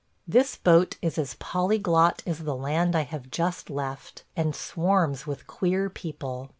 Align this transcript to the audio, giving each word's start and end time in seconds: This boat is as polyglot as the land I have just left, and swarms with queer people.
This 0.27 0.55
boat 0.55 0.97
is 1.03 1.19
as 1.19 1.35
polyglot 1.35 2.23
as 2.25 2.39
the 2.39 2.55
land 2.55 2.95
I 2.95 3.03
have 3.03 3.29
just 3.29 3.69
left, 3.69 4.23
and 4.35 4.55
swarms 4.55 5.27
with 5.27 5.45
queer 5.45 5.91
people. 5.91 6.49